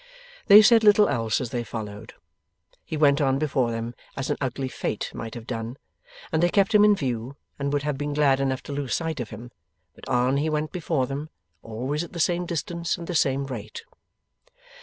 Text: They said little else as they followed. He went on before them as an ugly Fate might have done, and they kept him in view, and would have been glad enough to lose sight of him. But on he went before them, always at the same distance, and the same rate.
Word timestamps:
They 0.47 0.63
said 0.63 0.83
little 0.83 1.07
else 1.07 1.39
as 1.39 1.51
they 1.51 1.63
followed. 1.63 2.15
He 2.83 2.97
went 2.97 3.21
on 3.21 3.37
before 3.37 3.69
them 3.69 3.93
as 4.17 4.31
an 4.31 4.37
ugly 4.41 4.67
Fate 4.67 5.11
might 5.13 5.35
have 5.35 5.45
done, 5.45 5.77
and 6.31 6.41
they 6.41 6.49
kept 6.49 6.73
him 6.73 6.83
in 6.83 6.95
view, 6.95 7.35
and 7.59 7.71
would 7.71 7.83
have 7.83 7.99
been 7.99 8.15
glad 8.15 8.39
enough 8.39 8.63
to 8.63 8.71
lose 8.73 8.95
sight 8.95 9.19
of 9.19 9.29
him. 9.29 9.51
But 9.93 10.09
on 10.09 10.37
he 10.37 10.49
went 10.49 10.71
before 10.71 11.05
them, 11.05 11.29
always 11.61 12.03
at 12.03 12.13
the 12.13 12.19
same 12.19 12.47
distance, 12.47 12.97
and 12.97 13.05
the 13.05 13.13
same 13.13 13.45
rate. 13.45 13.83